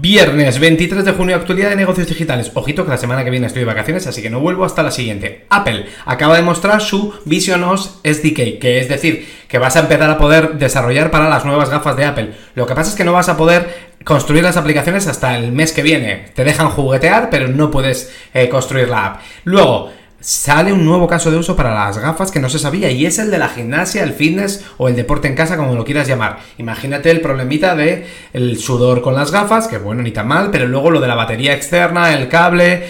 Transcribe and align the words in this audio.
Viernes 0.00 0.60
23 0.60 1.04
de 1.04 1.10
junio, 1.10 1.34
actualidad 1.34 1.70
de 1.70 1.76
negocios 1.76 2.06
digitales. 2.06 2.52
Ojito 2.54 2.84
que 2.84 2.90
la 2.90 2.98
semana 2.98 3.24
que 3.24 3.30
viene 3.30 3.48
estoy 3.48 3.62
de 3.62 3.66
vacaciones, 3.66 4.06
así 4.06 4.22
que 4.22 4.30
no 4.30 4.38
vuelvo 4.38 4.64
hasta 4.64 4.84
la 4.84 4.92
siguiente. 4.92 5.44
Apple 5.50 5.86
acaba 6.04 6.36
de 6.36 6.42
mostrar 6.42 6.80
su 6.80 7.14
Vision 7.24 7.64
OS 7.64 7.98
SDK, 8.04 8.60
que 8.60 8.78
es 8.78 8.88
decir, 8.88 9.28
que 9.48 9.58
vas 9.58 9.74
a 9.74 9.80
empezar 9.80 10.08
a 10.08 10.16
poder 10.16 10.52
desarrollar 10.52 11.10
para 11.10 11.28
las 11.28 11.44
nuevas 11.44 11.68
gafas 11.68 11.96
de 11.96 12.04
Apple. 12.04 12.30
Lo 12.54 12.64
que 12.64 12.76
pasa 12.76 12.90
es 12.90 12.96
que 12.96 13.02
no 13.02 13.12
vas 13.12 13.28
a 13.28 13.36
poder 13.36 13.88
construir 14.04 14.44
las 14.44 14.56
aplicaciones 14.56 15.08
hasta 15.08 15.36
el 15.36 15.50
mes 15.50 15.72
que 15.72 15.82
viene. 15.82 16.26
Te 16.32 16.44
dejan 16.44 16.68
juguetear, 16.68 17.28
pero 17.28 17.48
no 17.48 17.72
puedes 17.72 18.14
eh, 18.34 18.48
construir 18.48 18.88
la 18.88 19.04
app. 19.04 19.20
Luego, 19.42 19.90
sale 20.28 20.74
un 20.74 20.84
nuevo 20.84 21.06
caso 21.06 21.30
de 21.30 21.38
uso 21.38 21.56
para 21.56 21.72
las 21.72 21.96
gafas 21.96 22.30
que 22.30 22.38
no 22.38 22.50
se 22.50 22.58
sabía 22.58 22.90
y 22.90 23.06
es 23.06 23.18
el 23.18 23.30
de 23.30 23.38
la 23.38 23.48
gimnasia, 23.48 24.02
el 24.02 24.12
fitness 24.12 24.62
o 24.76 24.86
el 24.86 24.94
deporte 24.94 25.26
en 25.26 25.34
casa, 25.34 25.56
como 25.56 25.74
lo 25.74 25.86
quieras 25.86 26.06
llamar. 26.06 26.40
Imagínate 26.58 27.10
el 27.10 27.22
problemita 27.22 27.74
de 27.74 28.06
el 28.34 28.58
sudor 28.58 29.00
con 29.00 29.14
las 29.14 29.30
gafas, 29.30 29.68
que 29.68 29.78
bueno, 29.78 30.02
ni 30.02 30.10
tan 30.10 30.28
mal, 30.28 30.50
pero 30.50 30.68
luego 30.68 30.90
lo 30.90 31.00
de 31.00 31.08
la 31.08 31.14
batería 31.14 31.54
externa, 31.54 32.12
el 32.12 32.28
cable, 32.28 32.82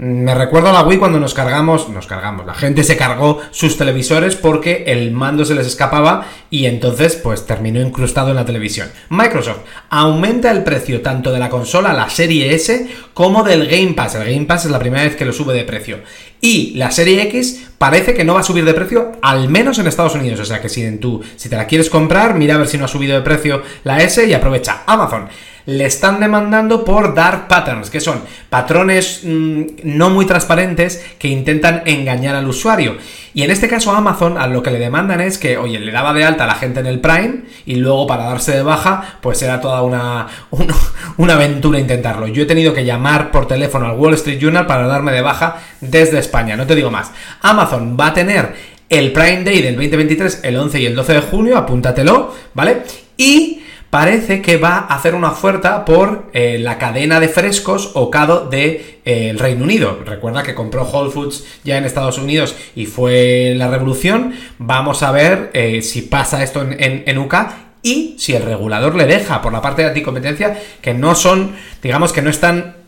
me 0.00 0.34
recuerdo 0.34 0.70
a 0.70 0.72
la 0.72 0.82
Wii 0.82 0.98
cuando 0.98 1.20
nos 1.20 1.34
cargamos, 1.34 1.90
nos 1.90 2.06
cargamos, 2.06 2.46
la 2.46 2.54
gente 2.54 2.84
se 2.84 2.96
cargó 2.96 3.38
sus 3.50 3.76
televisores 3.76 4.34
porque 4.34 4.84
el 4.86 5.10
mando 5.10 5.44
se 5.44 5.54
les 5.54 5.66
escapaba 5.66 6.24
y 6.48 6.64
entonces 6.64 7.16
pues 7.16 7.44
terminó 7.44 7.82
incrustado 7.82 8.30
en 8.30 8.36
la 8.36 8.46
televisión. 8.46 8.88
Microsoft 9.10 9.58
aumenta 9.90 10.50
el 10.52 10.64
precio 10.64 11.02
tanto 11.02 11.30
de 11.32 11.38
la 11.38 11.50
consola, 11.50 11.92
la 11.92 12.08
serie 12.08 12.54
S, 12.54 12.88
como 13.20 13.42
del 13.42 13.66
Game 13.66 13.92
Pass. 13.92 14.14
El 14.14 14.32
Game 14.32 14.46
Pass 14.46 14.64
es 14.64 14.70
la 14.70 14.78
primera 14.78 15.02
vez 15.02 15.14
que 15.14 15.26
lo 15.26 15.34
sube 15.34 15.52
de 15.52 15.64
precio. 15.64 15.98
Y 16.40 16.72
la 16.76 16.90
serie 16.90 17.20
X 17.24 17.68
parece 17.76 18.14
que 18.14 18.24
no 18.24 18.32
va 18.32 18.40
a 18.40 18.42
subir 18.42 18.64
de 18.64 18.72
precio, 18.72 19.12
al 19.20 19.50
menos 19.50 19.78
en 19.78 19.86
Estados 19.86 20.14
Unidos. 20.14 20.40
O 20.40 20.44
sea 20.46 20.62
que 20.62 20.70
si, 20.70 20.82
en 20.82 21.00
tu, 21.00 21.22
si 21.36 21.50
te 21.50 21.56
la 21.56 21.66
quieres 21.66 21.90
comprar, 21.90 22.34
mira 22.34 22.54
a 22.54 22.56
ver 22.56 22.66
si 22.66 22.78
no 22.78 22.86
ha 22.86 22.88
subido 22.88 23.14
de 23.14 23.20
precio 23.20 23.62
la 23.84 24.02
S 24.02 24.26
y 24.26 24.32
aprovecha 24.32 24.84
Amazon 24.86 25.28
le 25.66 25.84
están 25.84 26.20
demandando 26.20 26.84
por 26.84 27.14
dark 27.14 27.46
patterns, 27.48 27.90
que 27.90 28.00
son 28.00 28.22
patrones 28.48 29.20
mm, 29.24 29.62
no 29.84 30.10
muy 30.10 30.26
transparentes 30.26 31.04
que 31.18 31.28
intentan 31.28 31.82
engañar 31.86 32.34
al 32.34 32.48
usuario. 32.48 32.96
Y 33.32 33.42
en 33.42 33.50
este 33.52 33.68
caso 33.68 33.92
Amazon 33.92 34.36
a 34.38 34.48
lo 34.48 34.62
que 34.62 34.72
le 34.72 34.80
demandan 34.80 35.20
es 35.20 35.38
que, 35.38 35.56
oye, 35.56 35.78
le 35.78 35.92
daba 35.92 36.12
de 36.12 36.24
alta 36.24 36.44
a 36.44 36.46
la 36.48 36.56
gente 36.56 36.80
en 36.80 36.86
el 36.86 37.00
Prime 37.00 37.42
y 37.64 37.76
luego 37.76 38.06
para 38.06 38.24
darse 38.24 38.52
de 38.52 38.62
baja, 38.62 39.18
pues 39.20 39.40
era 39.42 39.60
toda 39.60 39.82
una, 39.82 40.26
una, 40.50 40.74
una 41.16 41.34
aventura 41.34 41.78
intentarlo. 41.78 42.26
Yo 42.26 42.42
he 42.42 42.46
tenido 42.46 42.74
que 42.74 42.84
llamar 42.84 43.09
por 43.30 43.46
teléfono 43.46 43.86
al 43.86 43.98
Wall 43.98 44.14
Street 44.14 44.38
Journal 44.38 44.66
para 44.66 44.86
darme 44.86 45.12
de 45.12 45.22
baja 45.22 45.56
desde 45.80 46.18
España, 46.18 46.56
no 46.56 46.66
te 46.66 46.74
digo 46.74 46.90
más. 46.90 47.12
Amazon 47.42 47.96
va 47.98 48.08
a 48.08 48.14
tener 48.14 48.54
el 48.88 49.12
Prime 49.12 49.44
Day 49.44 49.62
del 49.62 49.76
2023 49.76 50.40
el 50.42 50.56
11 50.56 50.80
y 50.80 50.86
el 50.86 50.94
12 50.96 51.12
de 51.14 51.20
junio, 51.20 51.56
apúntatelo, 51.56 52.34
¿vale? 52.54 52.82
Y 53.16 53.62
parece 53.90 54.40
que 54.40 54.56
va 54.56 54.78
a 54.78 54.96
hacer 54.96 55.14
una 55.14 55.30
oferta 55.32 55.84
por 55.84 56.30
eh, 56.32 56.58
la 56.60 56.78
cadena 56.78 57.20
de 57.20 57.28
frescos 57.28 57.90
Ocado 57.94 58.48
de 58.48 59.00
eh, 59.04 59.34
Reino 59.36 59.64
Unido. 59.64 59.98
Recuerda 60.04 60.42
que 60.42 60.54
compró 60.54 60.84
Whole 60.84 61.10
Foods 61.10 61.44
ya 61.64 61.76
en 61.76 61.84
Estados 61.84 62.18
Unidos 62.18 62.56
y 62.74 62.86
fue 62.86 63.54
la 63.56 63.68
revolución. 63.68 64.34
Vamos 64.58 65.02
a 65.02 65.10
ver 65.10 65.50
eh, 65.54 65.82
si 65.82 66.02
pasa 66.02 66.42
esto 66.42 66.62
en, 66.62 67.04
en, 67.06 67.18
UK 67.18 67.34
y 67.82 68.16
si 68.18 68.34
el 68.34 68.42
regulador 68.42 68.94
le 68.94 69.06
deja 69.06 69.42
por 69.42 69.52
la 69.52 69.62
parte 69.62 69.82
de 69.82 69.88
anticompetencia 69.88 70.60
que 70.80 70.94
no 70.94 71.14
son, 71.14 71.56
digamos 71.82 72.12
que 72.12 72.22
no 72.22 72.30
están 72.30 72.79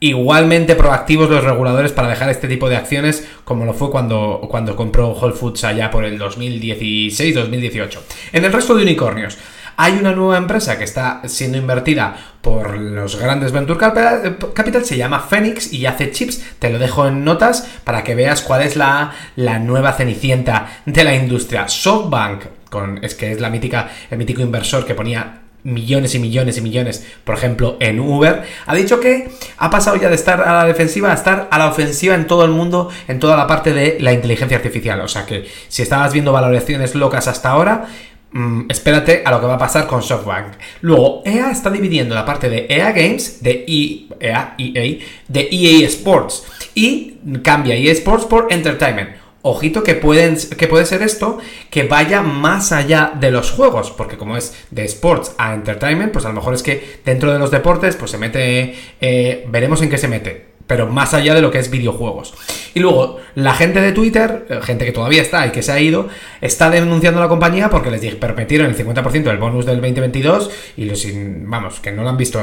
igualmente 0.00 0.74
proactivos 0.74 1.28
los 1.28 1.44
reguladores 1.44 1.92
para 1.92 2.08
dejar 2.08 2.30
este 2.30 2.48
tipo 2.48 2.68
de 2.68 2.76
acciones 2.76 3.28
como 3.44 3.66
lo 3.66 3.74
fue 3.74 3.90
cuando, 3.90 4.40
cuando 4.50 4.74
compró 4.74 5.10
Whole 5.10 5.34
Foods 5.34 5.64
allá 5.64 5.90
por 5.90 6.04
el 6.04 6.18
2016-2018. 6.18 7.98
En 8.32 8.44
el 8.44 8.52
resto 8.52 8.74
de 8.74 8.82
unicornios, 8.82 9.38
hay 9.76 9.94
una 9.94 10.12
nueva 10.12 10.36
empresa 10.36 10.76
que 10.76 10.84
está 10.84 11.22
siendo 11.26 11.56
invertida 11.56 12.14
por 12.42 12.78
los 12.78 13.16
grandes 13.16 13.52
Venture 13.52 13.78
Capital, 13.78 14.84
se 14.84 14.96
llama 14.96 15.20
Phoenix 15.20 15.72
y 15.72 15.86
hace 15.86 16.10
chips. 16.10 16.42
Te 16.58 16.70
lo 16.70 16.78
dejo 16.78 17.06
en 17.06 17.24
notas 17.24 17.66
para 17.84 18.04
que 18.04 18.14
veas 18.14 18.42
cuál 18.42 18.62
es 18.62 18.76
la, 18.76 19.12
la 19.36 19.58
nueva 19.58 19.92
cenicienta 19.92 20.82
de 20.84 21.04
la 21.04 21.14
industria. 21.14 21.68
SoftBank, 21.68 22.42
es 23.02 23.14
que 23.14 23.32
es 23.32 23.40
la 23.40 23.48
mítica, 23.48 23.88
el 24.10 24.18
mítico 24.18 24.42
inversor 24.42 24.84
que 24.84 24.94
ponía 24.94 25.40
millones 25.64 26.14
y 26.14 26.18
millones 26.18 26.58
y 26.58 26.60
millones, 26.60 27.06
por 27.24 27.34
ejemplo, 27.34 27.76
en 27.80 28.00
Uber, 28.00 28.42
ha 28.66 28.74
dicho 28.74 29.00
que 29.00 29.28
ha 29.56 29.70
pasado 29.70 29.96
ya 29.96 30.08
de 30.08 30.14
estar 30.14 30.40
a 30.40 30.52
la 30.54 30.64
defensiva 30.66 31.10
a 31.10 31.14
estar 31.14 31.48
a 31.50 31.58
la 31.58 31.68
ofensiva 31.68 32.14
en 32.14 32.26
todo 32.26 32.44
el 32.44 32.50
mundo, 32.50 32.90
en 33.08 33.18
toda 33.18 33.36
la 33.36 33.46
parte 33.46 33.72
de 33.72 33.98
la 34.00 34.12
inteligencia 34.12 34.56
artificial. 34.56 35.00
O 35.00 35.08
sea 35.08 35.26
que 35.26 35.46
si 35.68 35.82
estabas 35.82 36.12
viendo 36.12 36.32
valoraciones 36.32 36.94
locas 36.94 37.28
hasta 37.28 37.50
ahora, 37.50 37.88
Mm, 38.32 38.66
espérate 38.68 39.22
a 39.24 39.30
lo 39.32 39.40
que 39.40 39.46
va 39.46 39.54
a 39.54 39.58
pasar 39.58 39.86
con 39.88 40.02
SoftBank. 40.02 40.54
Luego, 40.82 41.22
EA 41.24 41.50
está 41.50 41.68
dividiendo 41.68 42.14
la 42.14 42.24
parte 42.24 42.48
de 42.48 42.66
EA 42.68 42.92
Games, 42.92 43.42
de 43.42 43.64
EA, 43.66 44.54
EA, 44.56 44.98
de 45.26 45.48
EA 45.50 45.86
Sports, 45.88 46.44
y 46.74 47.16
cambia 47.42 47.74
EA 47.74 47.92
Sports 47.92 48.26
por 48.26 48.52
Entertainment. 48.52 49.10
Ojito 49.42 49.82
que, 49.82 49.94
pueden, 49.94 50.36
que 50.36 50.68
puede 50.68 50.84
ser 50.84 51.02
esto 51.02 51.38
que 51.70 51.84
vaya 51.84 52.22
más 52.22 52.72
allá 52.72 53.12
de 53.18 53.30
los 53.30 53.50
juegos, 53.50 53.90
porque 53.90 54.18
como 54.18 54.36
es 54.36 54.54
de 54.70 54.84
sports 54.84 55.34
a 55.38 55.54
entertainment, 55.54 56.12
pues 56.12 56.24
a 56.24 56.28
lo 56.28 56.34
mejor 56.34 56.54
es 56.54 56.62
que 56.62 57.00
dentro 57.04 57.32
de 57.32 57.38
los 57.38 57.50
deportes, 57.50 57.96
pues 57.96 58.10
se 58.10 58.18
mete, 58.18 58.74
eh, 59.00 59.46
veremos 59.48 59.80
en 59.82 59.90
qué 59.90 59.98
se 59.98 60.08
mete 60.08 60.50
pero 60.70 60.86
más 60.86 61.14
allá 61.14 61.34
de 61.34 61.42
lo 61.42 61.50
que 61.50 61.58
es 61.58 61.68
videojuegos. 61.68 62.32
Y 62.74 62.80
luego, 62.80 63.18
la 63.34 63.54
gente 63.54 63.80
de 63.80 63.92
Twitter, 63.92 64.46
eh, 64.48 64.60
gente 64.62 64.84
que 64.84 64.92
todavía 64.92 65.22
está 65.22 65.46
y 65.46 65.50
que 65.50 65.62
se 65.62 65.72
ha 65.72 65.80
ido, 65.80 66.08
está 66.40 66.70
denunciando 66.70 67.18
a 67.20 67.24
la 67.24 67.28
compañía 67.28 67.68
porque 67.68 67.90
les 67.90 68.14
permitieron 68.14 68.68
el 68.68 68.76
50% 68.76 69.24
del 69.24 69.38
bonus 69.38 69.66
del 69.66 69.76
2022 69.76 70.50
y 70.76 70.84
los, 70.84 71.06
vamos, 71.44 71.80
que 71.80 71.92
no 71.92 72.02
lo 72.02 72.10
han 72.10 72.16
visto 72.16 72.40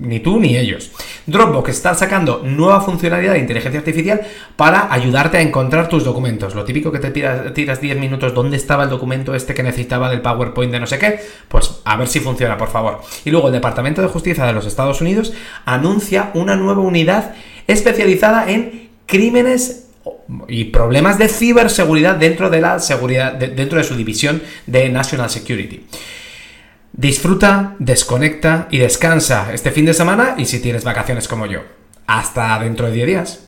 ni 0.00 0.20
tú 0.20 0.40
ni 0.40 0.56
ellos. 0.56 0.90
Dropbox 1.26 1.68
está 1.70 1.94
sacando 1.94 2.42
nueva 2.44 2.80
funcionalidad 2.80 3.34
de 3.34 3.40
inteligencia 3.40 3.80
artificial 3.80 4.20
para 4.56 4.92
ayudarte 4.92 5.38
a 5.38 5.40
encontrar 5.40 5.88
tus 5.88 6.04
documentos. 6.04 6.54
Lo 6.54 6.64
típico 6.64 6.90
que 6.90 6.98
te 6.98 7.10
tiras, 7.10 7.80
10 7.80 7.98
minutos, 7.98 8.34
¿dónde 8.34 8.56
estaba 8.56 8.84
el 8.84 8.90
documento 8.90 9.34
este 9.34 9.54
que 9.54 9.62
necesitaba 9.62 10.08
del 10.10 10.22
PowerPoint 10.22 10.72
de 10.72 10.80
no 10.80 10.86
sé 10.86 10.98
qué? 10.98 11.20
Pues 11.48 11.80
a 11.84 11.96
ver 11.96 12.08
si 12.08 12.20
funciona, 12.20 12.56
por 12.56 12.68
favor. 12.68 13.00
Y 13.24 13.30
luego 13.30 13.48
el 13.48 13.52
Departamento 13.52 14.02
de 14.02 14.08
Justicia 14.08 14.44
de 14.46 14.52
los 14.52 14.66
Estados 14.66 15.00
Unidos 15.00 15.32
anuncia 15.64 16.30
una 16.34 16.56
nueva 16.56 16.80
unidad 16.80 17.34
especializada 17.66 18.50
en 18.50 18.87
crímenes 19.08 19.86
y 20.46 20.66
problemas 20.66 21.18
de 21.18 21.28
ciberseguridad 21.28 22.16
dentro 22.16 22.50
de 22.50 22.60
la 22.60 22.78
seguridad 22.78 23.32
dentro 23.32 23.78
de 23.78 23.84
su 23.84 23.96
división 23.96 24.42
de 24.66 24.88
National 24.90 25.30
Security. 25.30 25.86
Disfruta, 26.92 27.74
desconecta 27.78 28.68
y 28.70 28.78
descansa 28.78 29.52
este 29.52 29.70
fin 29.70 29.86
de 29.86 29.94
semana 29.94 30.34
y 30.38 30.44
si 30.44 30.60
tienes 30.60 30.84
vacaciones 30.84 31.26
como 31.26 31.46
yo. 31.46 31.60
Hasta 32.06 32.58
dentro 32.58 32.86
de 32.86 32.92
10 32.92 33.06
días. 33.06 33.47